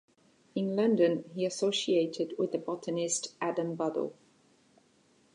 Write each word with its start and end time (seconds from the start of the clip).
In 0.55 0.75
London 0.75 1.25
he 1.35 1.45
associated 1.45 2.33
with 2.39 2.51
the 2.53 2.57
botanist 2.57 3.35
Adam 3.39 3.75
Buddle. 3.75 4.15